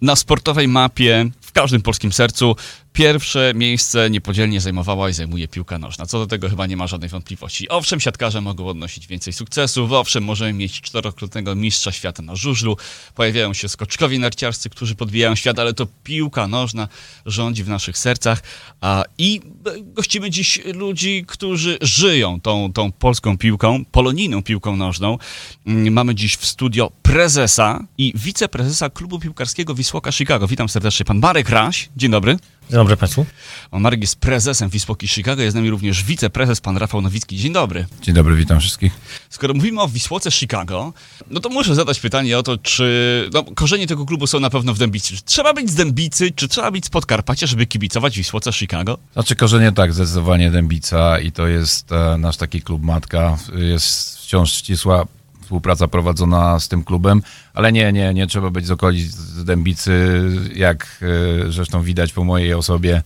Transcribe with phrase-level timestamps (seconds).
[0.00, 2.56] Na sportowej mapie, w każdym polskim sercu,
[2.96, 6.06] pierwsze miejsce niepodzielnie zajmowała i zajmuje piłka nożna.
[6.06, 7.68] Co do tego chyba nie ma żadnej wątpliwości.
[7.68, 12.76] Owszem, siatkarze mogą odnosić więcej sukcesów, owszem, możemy mieć czterokrotnego mistrza świata na żużlu,
[13.14, 16.88] pojawiają się skoczkowi narciarscy, którzy podbijają świat, ale to piłka nożna
[17.26, 18.42] rządzi w naszych sercach.
[18.80, 19.40] A, I
[19.80, 25.18] gościmy dziś ludzi, którzy żyją tą, tą polską piłką, polonijną piłką nożną.
[25.66, 30.46] Mm, Mamy dziś w studio prezesa i wiceprezesa klubu piłkarskiego Wisłoka Chicago.
[30.46, 31.88] Witam serdecznie, pan Marek Raś.
[31.96, 32.36] Dzień dobry.
[32.70, 33.26] Dzień dobry Państwu.
[33.70, 37.36] Pan Marek jest prezesem Wisłoki Chicago, jest z nami również wiceprezes, pan Rafał Nowicki.
[37.36, 37.86] Dzień dobry.
[38.02, 38.92] Dzień dobry, witam wszystkich.
[39.30, 40.92] Skoro mówimy o Wisłoce Chicago,
[41.30, 44.74] no to muszę zadać pytanie o to, czy no, korzenie tego klubu są na pewno
[44.74, 45.16] w Dębicy.
[45.16, 48.98] Czy trzeba być z Dębicy, czy trzeba być z Podkarpacia, żeby kibicować Wisłoce Chicago?
[49.12, 53.38] Znaczy korzenie tak, zdecydowanie Dębica i to jest e, nasz taki klub matka.
[53.54, 55.06] Jest wciąż ścisła
[55.46, 57.22] współpraca prowadzona z tym klubem,
[57.54, 60.22] ale nie, nie, nie trzeba być z okolic z Dębicy,
[60.54, 61.04] jak
[61.46, 63.02] e, zresztą widać po mojej osobie.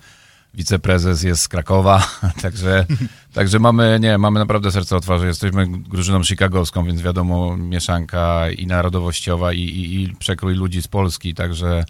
[0.55, 2.09] Wiceprezes jest z Krakowa,
[2.43, 2.87] także,
[3.33, 5.27] także mamy, nie, mamy naprawdę serce otwarze.
[5.27, 11.35] Jesteśmy drużyną chicagowską, więc wiadomo, mieszanka i narodowościowa, i, i, i przekrój ludzi z Polski,
[11.35, 11.85] także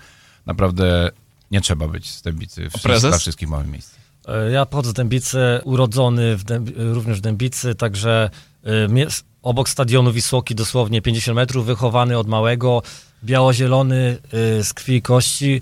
[0.46, 1.10] naprawdę
[1.50, 2.68] nie trzeba być z Dębicy.
[3.08, 3.96] Dla wszystkich mamy miejsce.
[4.28, 8.30] E, Ja pochodzę z Dębicy, urodzony w Dęb- również w Dębicy, także
[8.66, 9.06] e,
[9.42, 12.82] obok stadionu Wisłoki dosłownie 50 metrów, wychowany od małego,
[13.24, 14.18] biało-zielony
[14.58, 15.60] e, z krwi i kości.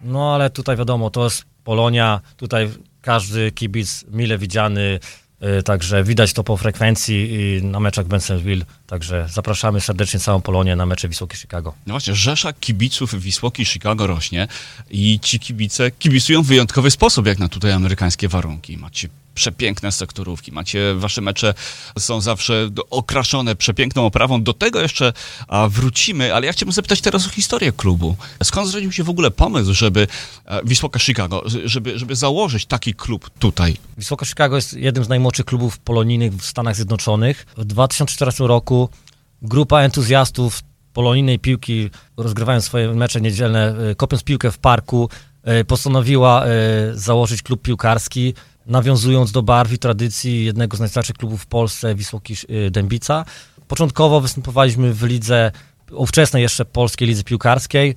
[0.00, 2.70] No ale tutaj wiadomo, to jest Polonia, tutaj
[3.02, 4.98] każdy kibic mile widziany,
[5.64, 7.30] także widać to po frekwencji
[7.62, 11.74] na meczach Bensenville, także zapraszamy serdecznie całą Polonię na mecze Wisłoki Chicago.
[11.86, 14.48] No właśnie, rzesza kibiców Wisłoki Chicago rośnie
[14.90, 18.76] i ci kibice kibicują w wyjątkowy sposób, jak na tutaj amerykańskie warunki.
[18.76, 21.54] Macie przepiękne sektorówki, macie, wasze mecze
[21.98, 24.42] są zawsze okraszone przepiękną oprawą.
[24.42, 25.12] Do tego jeszcze
[25.68, 28.16] wrócimy, ale ja chciałbym zapytać teraz o historię klubu.
[28.42, 30.06] Skąd zrodził się w ogóle pomysł, żeby
[30.46, 33.76] e, Wisłoka Chicago, żeby, żeby założyć taki klub tutaj?
[33.98, 37.46] Wisłoka Chicago jest jednym z najmłodszych klubów polonijnych w Stanach Zjednoczonych.
[37.56, 38.88] W 2014 roku
[39.42, 40.60] grupa entuzjastów
[40.92, 45.08] polonijnej piłki, rozgrywając swoje mecze niedzielne, e, kopiąc piłkę w parku,
[45.42, 46.48] e, postanowiła e,
[46.94, 48.34] założyć klub piłkarski,
[48.66, 52.34] nawiązując do barw i tradycji jednego z najstarszych klubów w Polsce, Wisłoki
[52.70, 53.24] Dębica.
[53.68, 55.52] Początkowo występowaliśmy w lidze,
[55.92, 57.94] ówczesnej jeszcze polskiej lidze piłkarskiej,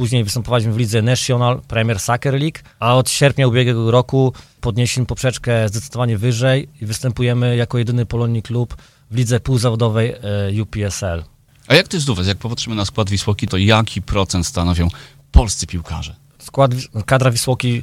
[0.00, 5.68] Później występowaliśmy w lidze National Premier Soccer League, a od sierpnia ubiegłego roku podnieśliśmy poprzeczkę
[5.68, 8.76] zdecydowanie wyżej i występujemy jako jedyny polonijny klub
[9.10, 11.24] w lidze półzawodowej e, UPSL.
[11.66, 12.26] A jak u was?
[12.26, 14.88] Jak popatrzymy na skład Wisłoki, to jaki procent stanowią
[15.32, 16.16] polscy piłkarze?
[16.38, 16.70] Skład,
[17.06, 17.82] kadra Wisłoki,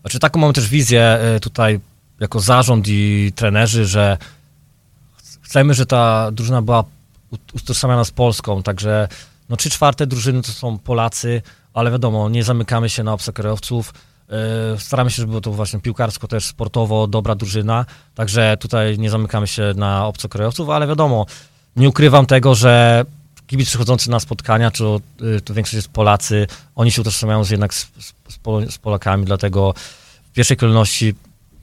[0.00, 1.80] znaczy taką mamy też wizję e, tutaj
[2.20, 4.18] jako zarząd i trenerzy, że
[5.42, 6.84] chcemy, że ta drużyna była
[7.54, 9.08] utożsamiana z Polską, także
[9.48, 11.42] no trzy czwarte drużyny to są Polacy,
[11.74, 13.94] ale wiadomo, nie zamykamy się na obcokrajowców.
[14.74, 19.10] E, Staramy się, żeby było to właśnie piłkarsko też sportowo dobra drużyna, także tutaj nie
[19.10, 21.26] zamykamy się na obcokrajowców, ale wiadomo,
[21.76, 23.04] nie ukrywam tego, że
[23.46, 25.00] kibic przychodzący na spotkania, czy to,
[25.36, 29.74] y, to większość jest Polacy, oni się utożsamiają jednak z, z, z Polakami, dlatego
[30.30, 31.14] w pierwszej kolejności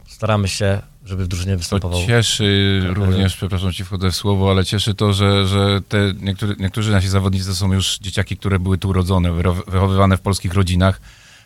[0.08, 2.06] staramy się, żeby w drużynie To występował.
[2.08, 6.56] cieszy Tak, również, przepraszam ci wchodzę w słowo, ale cieszy to, że, że te niektórzy,
[6.60, 9.32] niektórzy nasi zawodnicy to są już dzieciaki, które były tu urodzone,
[9.68, 11.02] wychowywane w polskich rodzinach,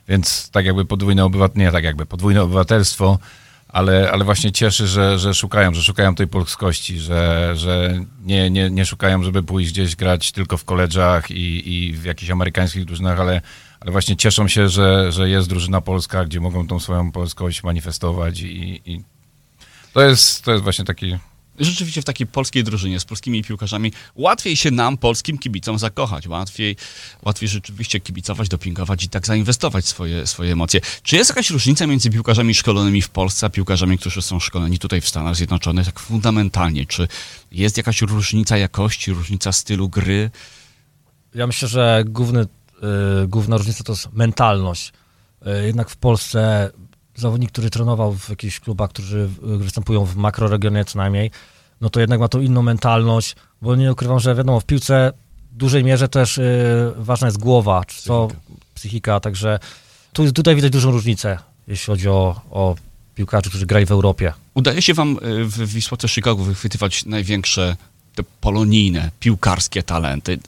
[0.08, 3.20] więc tak jakby podwójne obywatelstwo, nie tak jakby podwójne obywatelstwo,
[3.68, 8.70] ale, ale właśnie cieszy, że, że szukają, że szukają tej polskości, że, że nie, nie,
[8.70, 13.20] nie szukają, żeby pójść gdzieś grać tylko w koledżach i, i w jakichś amerykańskich drużynach,
[13.20, 13.42] ale,
[13.80, 18.42] ale właśnie cieszą się, że, że jest drużyna polska, gdzie mogą tą swoją polskość manifestować
[18.42, 19.04] i, i
[19.94, 21.18] to jest, to jest właśnie taki.
[21.60, 26.28] rzeczywiście w takiej polskiej drużynie z polskimi piłkarzami łatwiej się nam, polskim kibicom, zakochać.
[26.28, 26.76] Łatwiej,
[27.24, 30.82] łatwiej rzeczywiście kibicować, dopingować i tak zainwestować swoje, swoje emocje.
[31.04, 35.02] Czy jest jakaś różnica między piłkarzami szkolonymi w Polsce, a piłkarzami, którzy są szkoleni tutaj
[35.02, 36.86] w Stanach Zjednoczonych, tak fundamentalnie?
[36.86, 37.08] Czy
[37.52, 40.30] jest jakaś różnica jakości, różnica stylu gry?
[41.36, 44.94] Ja myślę, że główny, y, główna różnica to jest mentalność.
[45.48, 46.72] Y, jednak w Polsce
[47.18, 51.32] zawodnik, który trenował w jakichś klubach, którzy y, występują w makroregionie co najmniej,
[51.82, 55.14] no to jednak ma tą inną mentalność, bo nie ukrywam, że wiadomo, w piłce
[55.52, 58.28] w dużej mierze też y, ważna jest głowa, czy co
[58.74, 59.60] psychika, także
[60.14, 61.38] tu, tutaj widać dużą różnicę,
[61.68, 62.76] jeśli chodzi o, o
[63.16, 64.34] piłkarzy, którzy grali w Europie.
[64.54, 67.76] Udaje się wam y, w Wisłoce Chicago wychwytywać największe
[68.16, 70.40] te polonijne, piłkarskie talenty.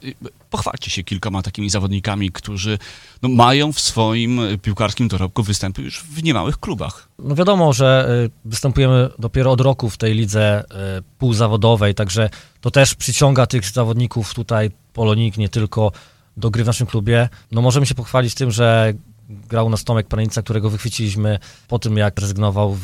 [0.50, 2.78] Pochwalcie się kilkoma takimi zawodnikami, którzy
[3.22, 7.10] no, mają w swoim y, piłkarskim dorobku występy już w niemałych klubach.
[7.20, 12.30] No wiadomo, że y, występujemy dopiero od roku w tej lidze y, półzawodowej, także
[12.62, 15.92] to też przyciąga tych zawodników tutaj, Polonik, nie tylko
[16.38, 17.30] do gry w naszym klubie.
[17.52, 18.94] No możemy się pochwalić tym, że
[19.30, 22.82] grał u nas Tomek Panica, którego wychwyciliśmy po tym, jak rezygnował w,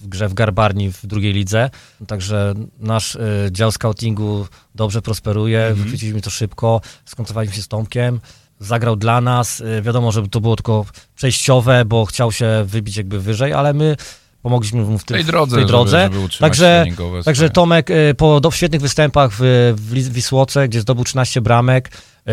[0.00, 1.70] w grze w Garbarni w drugiej lidze.
[2.06, 5.82] Także nasz y, dział scoutingu dobrze prosperuje, Mhm.
[5.84, 8.20] wychwyciliśmy to szybko, skontaktowaliśmy się z Tomkiem.
[8.60, 9.60] Zagrał dla nas.
[9.60, 10.84] Y, wiadomo, że to było tylko
[11.16, 13.96] przejściowe, bo chciał się wybić jakby wyżej, ale my
[14.42, 16.02] pomogliśmy mu w, W tym, tej drodze, w tej drodze.
[16.02, 16.84] Żeby, żeby Także-
[17.24, 17.50] Także.
[17.50, 19.38] Tomek y, po do, świetnych występach w,
[19.76, 21.90] w Lis- Wisłoce, gdzie zdobył 13 bramek,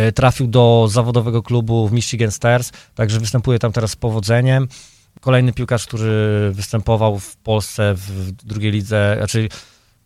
[0.07, 4.67] y, trafił do zawodowego klubu w Michigan Stars, także występuje tam teraz z powodzeniem.
[5.21, 9.49] Kolejny piłkarz, który występował w Polsce w drugiej lidze, znaczy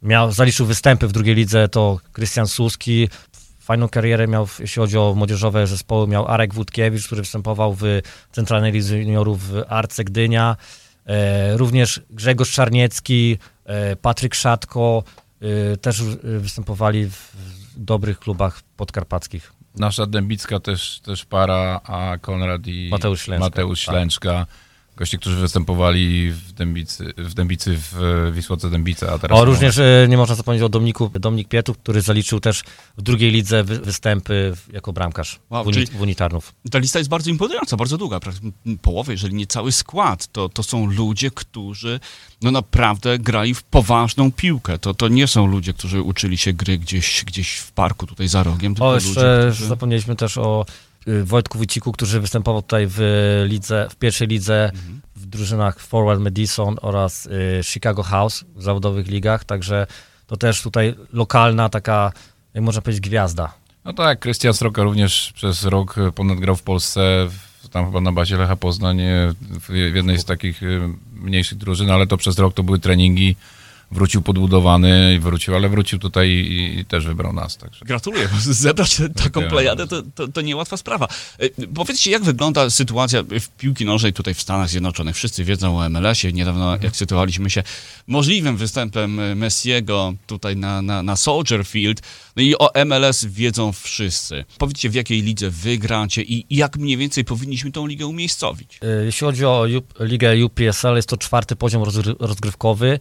[0.03, 3.09] miał, zaliczył występy w drugiej lidze, to Krystian Suski.
[3.59, 7.83] Fajną karierę miał, jeśli chodzi o młodzieżowe zespoły, miał Arek Wódkiewicz, który występował w
[8.31, 10.55] Centralnej Lidze Juniorów w Arce Gdynia.
[11.05, 15.03] E, również Grzegorz Czarniecki, e, Patryk Szatko
[15.41, 17.31] e, też występowali w,
[17.77, 19.53] dobrych klubach podkarpackich.
[19.75, 23.45] Nasza Dębicka też, też para, a Konrad i Mateusz Ślęczka.
[23.45, 23.81] Mateusz
[24.25, 24.47] Tak.
[25.19, 29.39] Którzy występowali w Dębicy, w Dębicy w Wisłoce Dębice, a teraz...
[29.39, 32.63] O, również e, nie można zapomnieć o Dominiku, Dominik Pietów, który zaliczył też
[32.97, 36.53] w drugiej lidze wy, występy jako bramkarz Wow, w, uni, w Unitarnów.
[36.71, 38.19] Ta lista jest bardzo imponująca, bardzo długa,
[38.81, 40.27] połowę, jeżeli nie cały skład.
[40.27, 41.99] To, to są ludzie, którzy
[42.41, 44.79] no naprawdę grali w poważną piłkę.
[44.79, 48.43] To, to nie są ludzie, którzy uczyli się gry gdzieś, gdzieś w parku tutaj za
[48.43, 49.67] rogiem, tylko O, ludzie, jeszcze którzy...
[49.67, 50.65] zapomnieliśmy też o
[51.23, 52.99] Wojtku Wyciku, który występował tutaj w
[53.47, 55.01] lidze, w pierwszej lidze Mhm.
[55.15, 59.87] w drużynach Forward Madison oraz y, Chicago House w zawodowych ligach, także
[60.27, 62.11] to też tutaj lokalna taka,
[62.53, 63.53] jak można powiedzieć, gwiazda.
[63.85, 67.27] No tak, Krystian Sroka również przez rok ponad grał w Polsce,
[67.71, 69.33] tam chyba na bazie Lecha Poznań, e,
[69.69, 70.61] w jednej z takich
[71.13, 73.35] mniejszych drużyn, ale to przez rok to były treningi,
[73.91, 77.85] wrócił podbudowany i wrócił, ale wrócił tutaj i, i też wybrał nas, także.
[77.85, 78.29] Gratuluję.
[78.41, 81.07] Zebrać taką plejadę to, to, to niełatwa sprawa.
[81.39, 85.15] E, Powiedzcie, jak wygląda sytuacja w piłki nożnej tutaj w Stanach Zjednoczonych?
[85.15, 86.33] Wszyscy wiedzą o MLS-ie.
[86.33, 87.63] Niedawno ekscytowaliśmy się
[88.07, 92.01] możliwym występem e, Messiego tutaj na, na, na Soldier Field.
[92.35, 94.45] No i o MLS wiedzą wszyscy.
[94.57, 98.79] Powiedzcie, w jakiej lidze wy gracie i jak mniej więcej powinniśmy tą ligę umiejscowić?
[98.83, 99.65] Y, Jeśli chodzi o
[99.99, 102.99] U- ligę UPSL, jest to czwarty poziom rozgry- rozgrywkowy.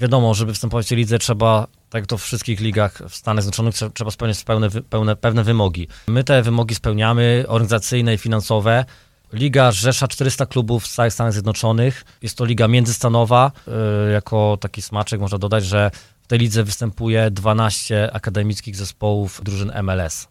[0.00, 3.42] Wiadomo, żeby występować w tej lidze trzeba, tak jak to w wszystkich ligach w Stanach
[3.44, 5.88] Zjednoczonych, trze- trzeba spełniać pełne, pełne, pewne wymogi.
[6.06, 8.84] My te wymogi spełniamy, organizacyjne i finansowe.
[9.32, 12.04] Liga zrzesza 400 klubów w całych Stanach Zjednoczonych.
[12.22, 13.52] Jest to liga międzystanowa.
[14.08, 15.90] Y, Jako taki smaczek można dodać, że
[16.22, 20.28] w tej lidze występuje 12 akademickich zespołów drużyn MLS.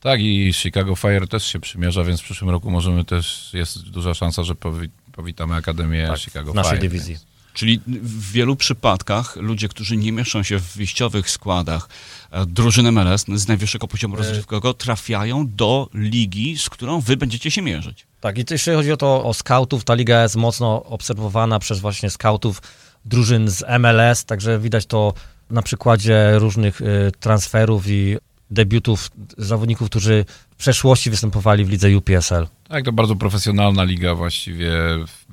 [0.00, 4.14] Tak i Chicago Fire też się przymierza, więc w przyszłym roku możemy też, jest duża
[4.14, 6.80] szansa, że powi, powitamy Akademię Tak, Chicago w naszej Fire.
[6.88, 7.16] dywizji.
[7.54, 11.88] Czyli w wielu przypadkach ludzie, którzy nie mieszczą się w wyjściowych składach
[12.30, 17.62] e, drużyn MLS z najwyższego poziomu rozgrywkowego, trafiają do ligi, z którą wy będziecie się
[17.62, 18.06] mierzyć.
[18.20, 22.10] Tak, i jeśli chodzi o to o scoutów, ta liga jest mocno obserwowana przez właśnie
[22.10, 22.62] scoutów
[23.04, 25.14] drużyn z MLS, także widać to
[25.50, 28.16] na przykładzie różnych y, transferów i
[28.50, 30.24] debiutów zawodników, którzy
[30.62, 32.46] przeszłości występowali w lidze UPSL.
[32.68, 34.72] Tak, to bardzo profesjonalna liga właściwie,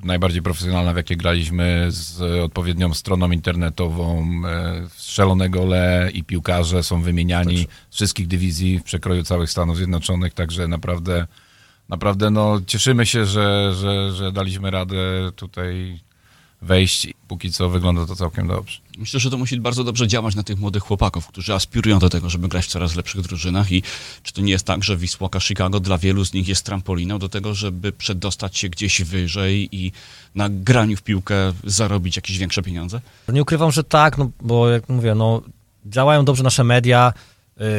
[0.04, 7.02] najbardziej profesjonalna w jakiej graliśmy, z odpowiednią stroną internetową, e, strzelonego le i piłkarze są
[7.02, 11.26] wymieniani z wszystkich dywizji w przekroju całych Stanów Zjednoczonych, także naprawdę,
[11.88, 14.96] naprawdę no, cieszymy się, że, że, że daliśmy radę
[15.36, 16.00] tutaj
[16.62, 17.06] wejść.
[17.28, 18.78] Póki co wygląda to całkiem dobrze.
[18.98, 22.30] Myślę, że to musi bardzo dobrze działać na tych młodych chłopaków, którzy aspirują do tego,
[22.30, 23.82] żeby grać w coraz lepszych drużynach i
[24.22, 27.28] czy to nie jest tak, że Wisłoka Chicago dla wielu z nich jest trampoliną do
[27.28, 29.92] tego, żeby przedostać się gdzieś wyżej i
[30.34, 33.00] na graniu w piłkę zarobić jakieś większe pieniądze?
[33.28, 35.42] Nie ukrywam, że tak, no, bo jak mówię, no,
[35.86, 37.12] działają dobrze nasze media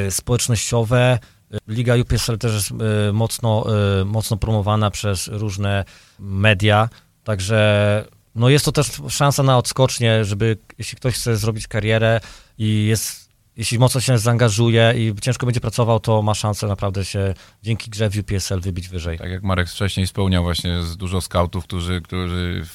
[0.08, 1.20] y, społecznościowe.
[1.54, 3.66] Y, Liga UPSL też jest y, mocno,
[4.02, 5.86] y, mocno promowana przez różne
[6.20, 6.90] media,
[7.24, 12.20] także no, jest to też szansa na odskocznie, żeby jeśli ktoś chce zrobić karierę
[12.58, 17.34] i jest, jeśli mocno się zaangażuje i ciężko będzie pracował, to ma szansę naprawdę się
[17.64, 19.18] dzięki grze w UPSL wybić wyżej.
[19.18, 22.66] Tak jak Marek wcześniej wspomniał, właśnie jest dużo skautów, którzy, którzy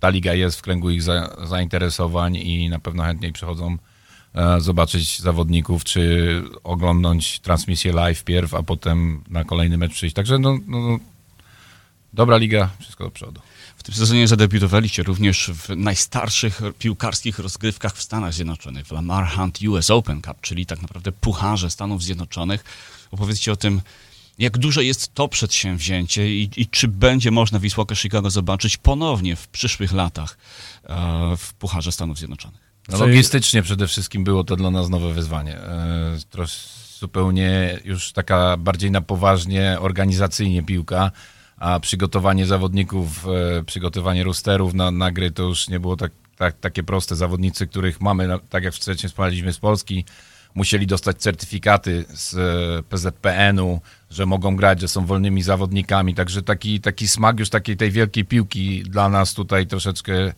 [0.00, 3.76] ta liga jest w kręgu ich za, zainteresowań i na pewno chętniej przychodzą
[4.34, 10.14] e, zobaczyć zawodników, czy oglądnąć transmisję live pierw, a potem na kolejny mecz przyjść.
[10.14, 10.98] Także no, no, no,
[12.12, 13.40] dobra liga, wszystko do przodu.
[13.86, 19.58] W tym sezonie zadebiutowaliście również w najstarszych piłkarskich rozgrywkach w Stanach Zjednoczonych, w Lamar Hunt
[19.68, 22.64] US Open Cup, czyli tak naprawdę pucharze Stanów Zjednoczonych.
[23.10, 23.80] Opowiedzcie o tym,
[24.38, 29.48] jak duże jest to przedsięwzięcie i, i czy będzie można Wisłokę Chicago zobaczyć ponownie w
[29.48, 30.38] przyszłych latach
[30.84, 32.60] e, w pucharze Stanów Zjednoczonych.
[32.88, 35.58] No, logistycznie przede wszystkim było to dla nas nowe wyzwanie.
[35.58, 36.18] E,
[37.00, 41.10] zupełnie już taka bardziej na poważnie organizacyjnie piłka,
[41.58, 43.26] a przygotowanie zawodników,
[43.58, 47.16] e, przygotowanie rosterów na, na gry to już nie było tak, tak, takie proste.
[47.16, 50.04] Zawodnicy, których mamy, tak jak wcześniej wspomnieliśmy z Polski,
[50.54, 56.14] musieli dostać certyfikaty z e, PZPN-u, że mogą grać, że są wolnymi zawodnikami.
[56.14, 60.32] Także taki, taki smak już takiej tej wielkiej piłki dla nas tutaj troszeczkę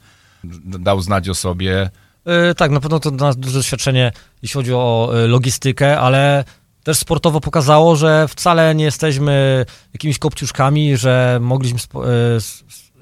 [0.65, 1.91] dał znać o sobie.
[2.25, 6.45] E, Tak, na pewno to dla nas duże doświadczenie, jeśli chodzi o logistykę, ale
[6.89, 12.39] też sportowo pokazało, że wcale nie jesteśmy jakimiś kopciuszkami, że mogliśmy, e,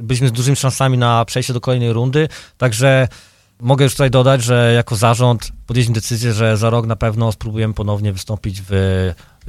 [0.01, 2.29] byliśmy z dużymi szansami na przejście do kolejnej rundy,
[2.59, 3.09] także
[3.61, 7.75] mogę już tutaj dodać, że jako zarząd podjęliśmy decyzję, że za rok na pewno spróbujemy
[7.75, 8.73] ponownie wystąpić w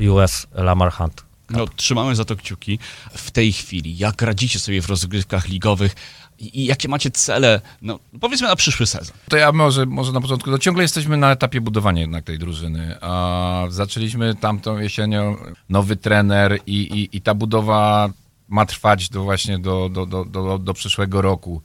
[0.10, 1.24] US Lamar Hunt.
[1.50, 2.80] No, trzymamy za to kciuki.
[3.14, 5.96] W tej chwili, jak radzicie sobie w rozgrywkach ligowych
[6.40, 9.18] i, jakie macie cele, no powiedzmy na przyszły sezon?
[9.30, 12.98] To ja może, może na początku, no ciągle jesteśmy na etapie budowania jednak tej drużyny.
[13.02, 15.36] A zaczęliśmy tamtą jesienią
[15.70, 18.10] nowy trener i, i, i ta budowa
[18.48, 21.62] ma trwać do właśnie do, do, do, do, do przyszłego roku.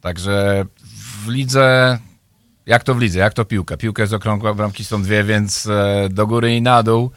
[0.00, 0.66] Także
[1.24, 1.98] w lidze,
[2.66, 3.76] jak to w lidze, jak to piłka?
[3.76, 7.10] Piłka jest okrągła, bramki są dwie, więc e, do góry i na dół.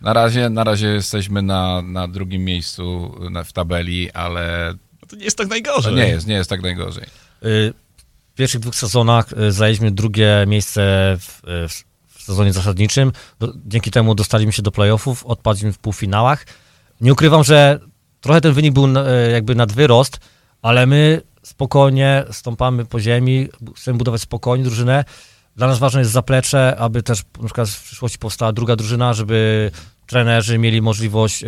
[0.00, 4.74] Na razie, na razie jesteśmy na, na drugim miejscu w tabeli, ale
[5.06, 5.94] to nie jest tak to najgorzej.
[5.94, 7.04] nie jest, nie jest tak najgorzej.
[7.44, 7.72] Y,
[8.32, 10.80] W pierwszych dwóch sezonach y, zajęliśmy drugie miejsce
[11.20, 13.12] w, y, w, sezonie zasadniczym.
[13.66, 16.46] Dzięki temu dostaliśmy się do playoffów, odpadliśmy w półfinałach.
[17.00, 17.78] Nie ukrywam, że
[18.20, 20.18] trochę ten wynik był na- jakby nadwyrost,
[20.62, 25.04] ale my spokojnie stąpamy po ziemi, chcemy budować spokojnie drużynę.
[25.56, 29.70] Dla nas ważne jest zaplecze, aby też na przykład w przyszłości powstała druga drużyna, żeby
[30.06, 31.44] trenerzy mieli możliwość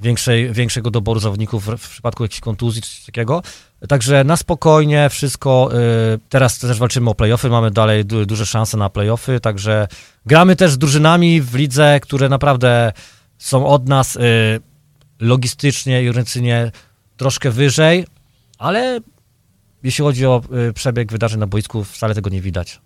[0.00, 3.42] większej, większego doboru zawodników w, w przypadku jakichś kontuzji czy coś takiego.
[3.88, 5.70] Także na spokojnie wszystko.
[6.14, 9.88] y, Teraz też walczymy o playoffy, mamy dalej du, duże szanse na playoffy, także
[10.26, 12.92] gramy też z drużynami w lidze, które naprawdę
[13.38, 14.20] są od nas y,
[15.20, 16.72] logistycznie i organizacyjnie
[17.16, 18.06] troszkę wyżej,
[18.58, 19.00] ale
[19.82, 22.80] jeśli chodzi o y, przebieg wydarzeń na boisku, wcale tego nie widać.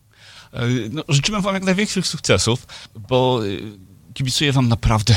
[0.52, 2.66] E, No, życzymy wam jak największych sukcesów,
[3.09, 3.40] bo
[4.14, 5.14] kibicuję wam naprawdę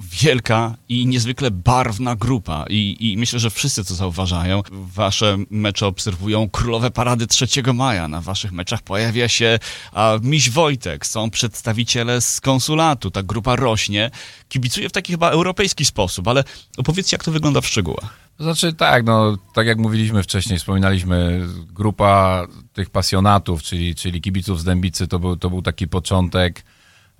[0.00, 4.62] wielka i niezwykle barwna grupa I, i myślę, że wszyscy to zauważają.
[4.72, 8.08] Wasze mecze obserwują królowe parady 3 maja.
[8.08, 9.58] Na waszych meczach pojawia się
[9.92, 14.10] a, Miś Wojtek, są przedstawiciele z konsulatu, ta grupa rośnie.
[14.48, 16.44] Kibicuję w taki chyba europejski sposób, ale
[16.76, 18.24] opowiedzcie, jak to wygląda w szczegółach.
[18.40, 24.64] Znaczy tak, no tak jak mówiliśmy wcześniej, wspominaliśmy, grupa tych pasjonatów, czyli, czyli kibiców z
[24.64, 26.64] Dębicy, to był, to był taki początek,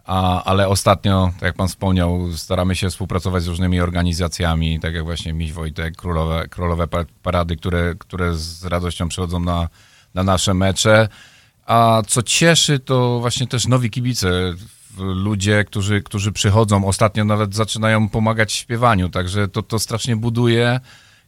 [0.04, 5.04] a, ale ostatnio, tak jak pan wspomniał, staramy się współpracować z różnymi organizacjami, tak jak
[5.04, 9.68] właśnie Miś Wojtek, Królowe, Królowe Pa- Parady, które, które z radością przychodzą na,
[10.14, 11.08] na nasze mecze.
[11.66, 14.54] A co cieszy, to właśnie też nowi kibice,
[14.98, 20.80] ludzie, którzy, którzy przychodzą, ostatnio nawet zaczynają pomagać w śpiewaniu, także to, to strasznie buduje.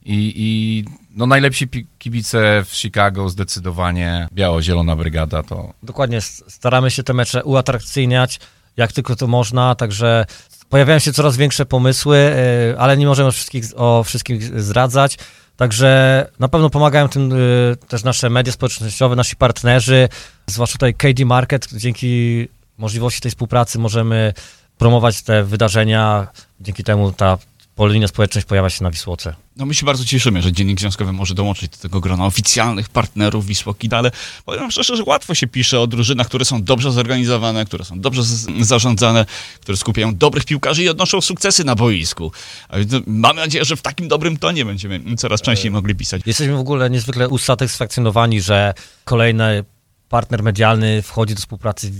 [0.08, 1.68] I, i no najlepsi
[1.98, 8.40] kibice w Chicago zdecydowanie, biało-zielona brygada to Dokładnie, staramy się te mecze uatrakcyjniać,
[8.76, 10.26] jak tylko to można, także
[10.68, 12.16] pojawiają się coraz większe pomysły,
[12.72, 15.18] y, ale nie możemy wszystkich, o wszystkich zdradzać.
[15.56, 20.08] Także na pewno pomagają tym y, też nasze media społecznościowe, nasi partnerzy,
[20.46, 21.68] zwłaszcza tutaj KD Market.
[21.72, 24.32] Dzięki możliwości tej współpracy możemy
[24.78, 26.28] promować te wydarzenia.
[26.60, 27.38] Dzięki temu ta
[27.76, 29.34] polonijna społeczność pojawia się na Wisłoce.
[29.56, 33.46] No my się bardzo cieszymy, że Dziennik Związkowy może dołączyć do tego grona oficjalnych partnerów
[33.46, 34.10] Wisłokida, ale
[34.44, 38.22] powiem szczerze, że łatwo się pisze o drużynach, które są dobrze zorganizowane, które są dobrze
[38.60, 39.26] zarządzane,
[39.60, 42.32] które skupiają dobrych piłkarzy i odnoszą sukcesy na boisku.
[42.68, 46.22] A więc, no, Mamy nadzieję, że w takim dobrym tonie będziemy coraz częściej mogli pisać.
[46.26, 49.64] Jesteśmy w ogóle niezwykle usatysfakcjonowani, że kolejny
[50.08, 51.92] partner medialny wchodzi do współpracy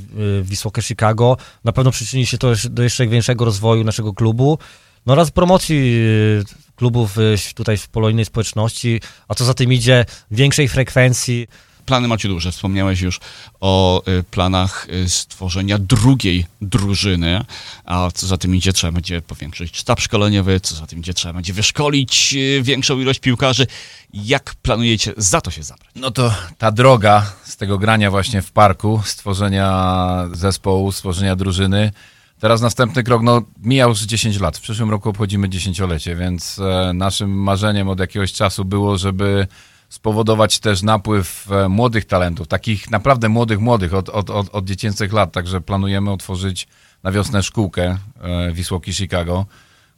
[0.42, 1.36] Wisłokę Chicago.
[1.64, 4.58] Na pewno przyczyni się to do jeszcze większego rozwoju naszego klubu.
[5.06, 6.44] No oraz promocji y,
[6.76, 11.46] klubów y, tutaj w polonijnej społeczności, a co za tym idzie, większej frekwencji.
[11.84, 12.52] Plany macie duże.
[12.52, 13.20] Wspomniałeś już
[13.60, 17.44] o y, planach stworzenia drugiej drużyny,
[17.84, 21.34] a co za tym idzie, trzeba będzie powiększyć sztab szkoleniowy, co za tym idzie, trzeba
[21.34, 23.66] będzie wyszkolić większą ilość piłkarzy.
[24.14, 25.90] Jak planujecie za to się zabrać?
[25.94, 31.92] No to ta droga z tego grania właśnie w parku, stworzenia zespołu, stworzenia drużyny.
[32.40, 34.58] Teraz następny krok, no mija już 10 lat.
[34.58, 39.46] W przyszłym roku obchodzimy dziesięciolecie, więc e, naszym marzeniem od jakiegoś czasu było, żeby
[39.88, 45.12] spowodować też napływ e, młodych talentów, takich naprawdę młodych, młodych od, od, od, od dziecięcych
[45.12, 45.32] lat.
[45.32, 46.68] Także planujemy otworzyć
[47.02, 49.46] na wiosnę szkółkę e, Wisłoki Chicago,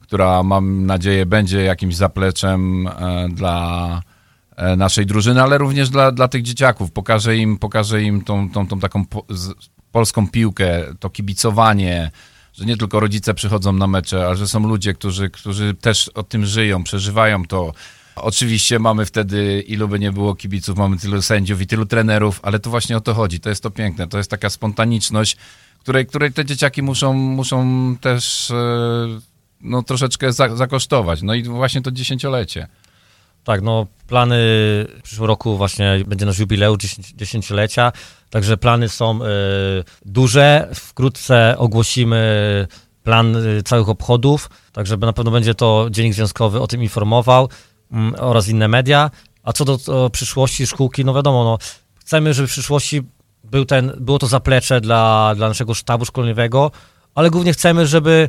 [0.00, 2.88] która mam nadzieję będzie jakimś zapleczem
[3.30, 4.02] dla
[4.76, 6.92] naszej drużyny, ale również dla, dla tych dzieciaków.
[6.92, 9.04] Pokażę im, pokażę im tą, tą, tą taką
[9.98, 12.10] polską piłkę, to kibicowanie,
[12.52, 16.22] że nie tylko rodzice przychodzą na mecze, ale że są ludzie, którzy, którzy też o
[16.22, 17.72] tym żyją, przeżywają to.
[18.16, 22.58] Oczywiście mamy wtedy, ilu by nie było kibiców, mamy tylu sędziów i tylu trenerów, ale
[22.58, 23.40] to właśnie o to chodzi.
[23.40, 24.08] To jest to piękne.
[24.08, 25.36] To jest taka spontaniczność,
[25.80, 28.54] której, której te dzieciaki muszą, muszą też e,
[29.60, 31.22] no, troszeczkę za, zakosztować.
[31.22, 32.68] No i właśnie to dziesięciolecie.
[33.48, 34.36] Tak, no plany
[34.98, 37.92] w przyszłym roku właśnie będzie nasz jubileusz 10, dziesięciolecia,
[38.30, 39.26] także plany są y,
[40.04, 40.68] duże.
[40.74, 42.66] Wkrótce ogłosimy
[43.02, 47.48] plan y, całych obchodów, także na pewno będzie to Dziennik Związkowy o tym informował
[48.14, 49.10] y, oraz inne media.
[49.42, 51.58] A co do, przyszłości szkółki, no wiadomo, no,
[52.00, 53.02] chcemy, żeby w przyszłości
[53.44, 56.70] był ten, było to zaplecze dla, dla naszego sztabu szkoleniowego,
[57.14, 58.28] ale głównie chcemy, żeby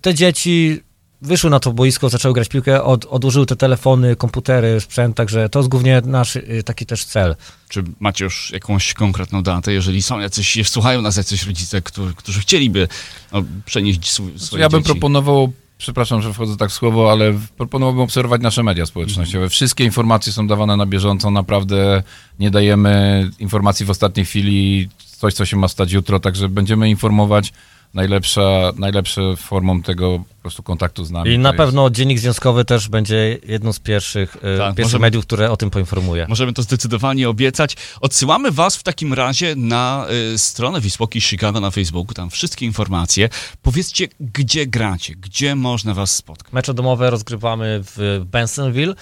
[0.00, 0.82] te dzieci
[1.22, 5.58] wyszły na to boisko, zaczęły grać piłkę, od, odłożyły te telefony, komputery, sprzęt, także to
[5.58, 7.36] jest głównie nasz y, taki też cel.
[7.68, 12.40] Czy macie już jakąś konkretną datę, jeżeli są jacyś, słuchają nas jacyś rodzice, którzy, którzy
[12.40, 12.88] chcieliby
[13.32, 14.92] no, przenieść swój, swoje Ja bym dzieci?
[14.92, 19.48] proponował, przepraszam, że wchodzę tak w słowo, ale proponowałbym obserwować nasze media społecznościowe.
[19.48, 22.02] Wszystkie informacje są dawane na bieżąco, naprawdę
[22.38, 24.88] nie dajemy informacji w ostatniej chwili,
[25.18, 27.52] coś, co się ma stać jutro, także będziemy informować
[27.94, 31.30] najlepsza, najlepszą formą tego po prostu kontaktu z nami.
[31.30, 35.00] I na jest- pewno Dziennik Związkowy też będzie jedną z pierwszych, y, Tak, pierwszych możemy-
[35.02, 36.26] mediów, które o tym poinformuje.
[36.28, 37.76] Możemy to zdecydowanie obiecać.
[38.00, 43.28] Odsyłamy was w takim razie na y, stronę Wisłoki Chicago na Facebooku, tam wszystkie informacje.
[43.62, 46.52] Powiedzcie, gdzie gracie, gdzie można was spotkać.
[46.52, 48.94] Mecze domowe rozgrywamy w Bensonville.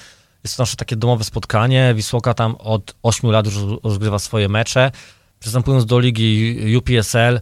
[0.44, 1.92] Jest to nasze takie domowe spotkanie.
[1.97, 3.54] Wisłoka tam od 8 lat już
[3.85, 4.90] rozgrywa swoje mecze.
[5.40, 7.40] Przystępując do ligi UPSL, e,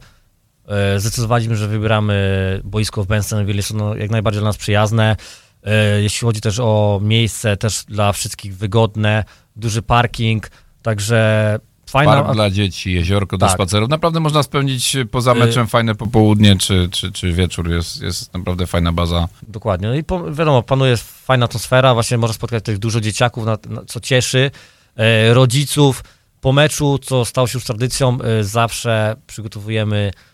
[0.97, 3.57] zdecydowaliśmy, że wybieramy boisko w Bensonville.
[3.57, 5.17] Jest ono jak najbardziej dla nas przyjazne.
[5.65, 9.25] E, Jeśli chodzi też o miejsce, też dla wszystkich wygodne,
[9.57, 10.51] duży parking,
[10.83, 11.59] także
[11.91, 12.23] fajna...
[12.23, 13.55] Park dla dzieci, jeziorko do Tak.
[13.55, 13.89] spacerów.
[13.89, 17.71] Naprawdę można spełnić poza Y- meczem fajne popołudnie czy, czy, czy wieczór.
[17.71, 19.29] Jest, jest naprawdę fajna baza.
[19.49, 19.89] Dokładnie.
[19.89, 23.85] No i po, wiadomo, panuje fajna atmosfera, właśnie można spotkać też dużo dzieciaków, na, na,
[23.87, 24.51] co cieszy,
[24.97, 26.05] e, rodziców.
[26.41, 30.28] Po meczu, co stało się już tradycją, e, zawsze przygotowujemy e,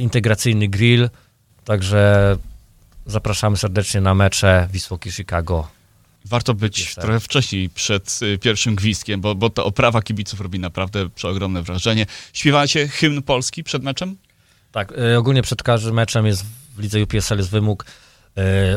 [0.00, 1.10] integracyjny grill,
[1.64, 2.36] także
[3.06, 5.68] zapraszamy serdecznie na mecze Wisłoki Chicago.
[6.24, 7.04] Warto być Jest tak.
[7.04, 12.06] trochę wcześniej przed y, pierwszym gwizdkiem, bo, bo ta oprawa kibiców robi naprawdę przeogromne wrażenie.
[12.32, 14.16] Śpiewacie hymn polski przed meczem?
[14.72, 16.44] Tak, e, ogólnie przed każdym meczem jest
[16.76, 17.84] w lidze UPSL jest wymóg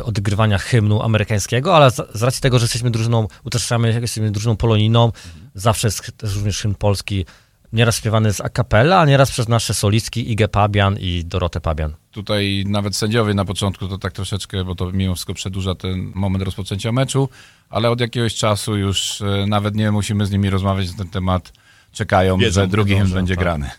[0.03, 5.11] odgrywania hymnu amerykańskiego, ale z, z racji tego, że jesteśmy drużyną, uczestniczymy, jesteśmy drużyną polonijną,
[5.55, 7.25] zawsze jest też również hymn polski,
[7.73, 11.93] nieraz śpiewany z a cappella, a nieraz przez nasze solistki Igę Pabian i Dorotę Pabian.
[12.11, 16.43] Tutaj nawet sędziowie na początku to tak troszeczkę, bo to mimo wszystko przedłuża ten moment
[16.43, 17.29] rozpoczęcia meczu,
[17.69, 21.53] ale od jakiegoś czasu już e, nawet nie musimy z nimi rozmawiać na ten temat.
[21.91, 23.43] Czekają, Wiedzą, że drugi hymn będzie tak.
[23.43, 23.69] grany.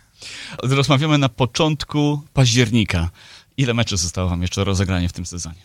[0.63, 3.11] Rozmawiamy na początku października.
[3.57, 5.57] Ile meczy zostało wam jeszcze do rozegrania w tym sezonie?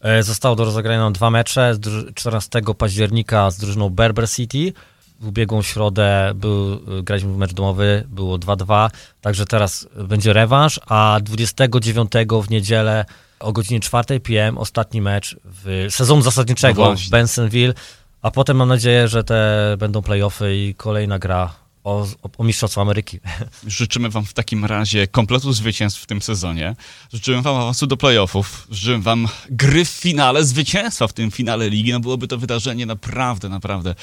[0.00, 1.74] E, Zostało do rozegrania dwa mecze.
[1.74, 4.72] Z dru- 14 października z drużyną Berber City.
[5.20, 11.18] W ubiegłą środę był, graliśmy w mecz domowy, było 2-2, także teraz będzie rewanż, a
[11.22, 13.04] 29 w niedzielę
[13.40, 14.58] o godzinie 4 p.m.
[14.58, 17.06] ostatni mecz w sezonu No zasadniczego właśnie.
[17.06, 17.74] w Bensonville,
[18.22, 22.06] a potem mam nadzieję, że te będą playoffy i kolejna gra o,
[22.38, 23.20] o, Mistrzostwo Ameryki.
[23.66, 26.76] Życzymy wam w takim razie kompletu zwycięstw w tym sezonie.
[27.12, 28.66] Życzymy wam awansu do playoffów.
[28.70, 31.92] Życzymy wam gry w finale, zwycięstwa w tym finale ligi.
[31.92, 33.94] No byłoby to wydarzenie naprawdę, naprawdę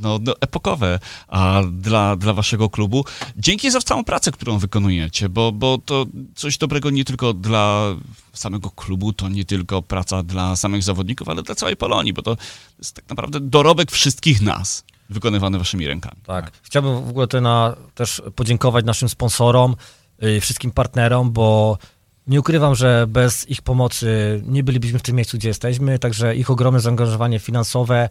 [0.00, 0.98] no, no, epokowe
[1.28, 3.04] a, dla, dla waszego klubu.
[3.36, 7.94] Dzięki za całą pracę, którą wykonujecie, bo, bo to coś dobrego nie tylko dla
[8.32, 12.36] samego klubu, to nie tylko praca dla samych zawodników, ale dla całej Polonii, bo to
[12.78, 16.16] jest tak naprawdę dorobek wszystkich nas wykonywany waszymi rękami.
[16.26, 16.50] Tak.
[16.62, 19.76] Chciałbym w ogóle na, też podziękować naszym sponsorom,
[20.22, 21.78] y, wszystkim partnerom, bo
[22.26, 26.50] nie ukrywam, że bez ich pomocy nie bylibyśmy w tym miejscu, gdzie jesteśmy, także ich
[26.50, 28.08] ogromne zaangażowanie finansowe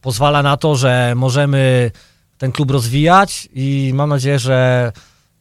[0.00, 1.90] pozwala na to, że możemy
[2.38, 4.92] ten klub rozwijać i mam nadzieję, że,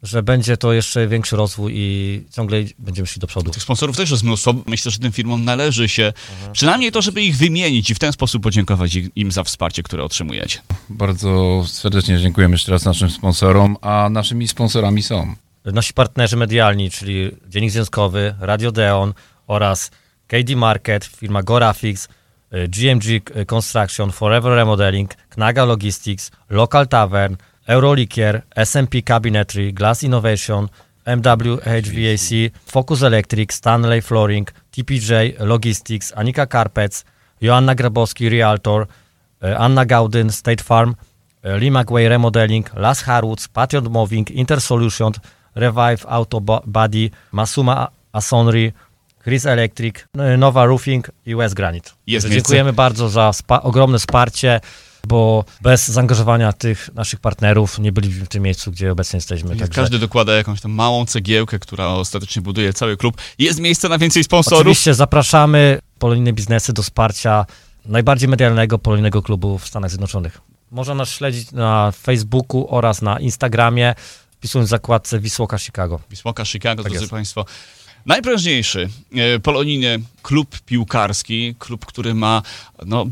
[0.03, 3.51] że będzie to jeszcze większy rozwój i ciągle będziemy szli do przodu.
[3.51, 4.53] Tych sponsorów też jest mnóstwo.
[4.65, 6.13] Myślę, że tym firmom należy się
[6.51, 10.59] przynajmniej to, żeby ich wymienić i w ten sposób podziękować im za wsparcie, które otrzymujecie.
[10.89, 15.35] Bardzo serdecznie dziękujemy jeszcze raz naszym sponsorom, a naszymi sponsorami są
[15.65, 19.13] Nasi partnerzy medialni, czyli Dziennik Związkowy, Radio Deon
[19.47, 19.91] oraz
[20.27, 22.07] KD Market, firma Gorafix,
[22.51, 23.05] GMG
[23.45, 27.35] Construction, Forever Remodeling, Knaga Logistics, Local Tavern,
[27.67, 30.69] Eurolikier, SMP Cabinetry, Glass Innovation,
[31.05, 37.05] MW HVAC, Focus Electric, Stanley Flooring, TPJ Logistics, Anika Carpets,
[37.41, 38.87] Joanna Grabowski Realtor,
[39.41, 40.95] y, Anna Gaudyn State Farm,
[41.43, 45.11] Lee McWay Remodeling, Las Harwoods, Patient Moving, Intersolution,
[45.55, 48.73] Revive Auto Bo- Body, Masuma Asonri,
[49.23, 51.89] Chris Electric, y, Nowa Roofing i West Granite.
[52.29, 54.59] Dziękujemy bardzo za spa- ogromne wsparcie,
[55.07, 59.49] bo bez zaangażowania tych naszych partnerów nie bylibyśmy w tym miejscu, gdzie obecnie jesteśmy.
[59.55, 63.17] Także Każdy dokłada jakąś tam małą cegiełkę, która ostatecznie buduje cały klub.
[63.37, 64.61] Jest miejsce na więcej sponsorów.
[64.61, 67.45] Oczywiście zapraszamy polonijne biznesy do wsparcia
[67.85, 70.41] najbardziej medialnego polonijnego klubu w Stanach Zjednoczonych.
[70.71, 73.95] Można nas śledzić na Facebooku oraz na Instagramie,
[74.31, 75.99] wpisując w zakładce Wisłoka Chicago.
[76.09, 77.11] Wisłoka Chicago, Tak drodzy jest.
[77.11, 77.45] Państwo.
[78.05, 82.41] Najprężniejszy e, polonijny klub piłkarski, klub, który ma
[82.85, 83.05] no,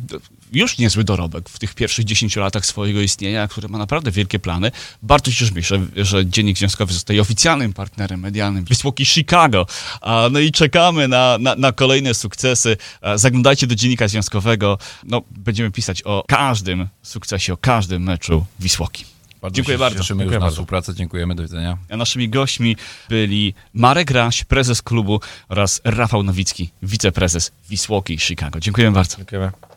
[0.51, 4.71] już niezły dorobek w tych pierwszych 10 latach swojego istnienia, który ma naprawdę wielkie plany.
[5.03, 5.62] Bardzo się cieszę,
[5.95, 9.65] że, że Dziennik Związkowy zostaje oficjalnym partnerem medialnym Wisłoki Chicago.
[10.01, 12.77] A, no i czekamy na, na, na kolejne sukcesy.
[13.01, 14.77] A, Zaglądajcie do Dziennika Związkowego.
[15.03, 19.05] No, będziemy pisać o każdym sukcesie, o każdym meczu Wisłoki.
[19.41, 19.99] Bardzo Dziękuję się bardzo.
[19.99, 20.95] Cieszymy Dziękuję już na współpracę.
[20.95, 21.35] Dziękujemy.
[21.35, 21.77] Do widzenia.
[21.89, 22.75] A naszymi gośćmi
[23.09, 28.59] byli Marek Raś, prezes klubu oraz Rafał Nowicki, wiceprezes Wisłoki Chicago.
[28.59, 29.17] Dziękuję bardzo.
[29.17, 29.68] Dziękujemy.